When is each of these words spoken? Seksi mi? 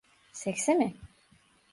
Seksi 0.33 0.73
mi? 0.73 0.95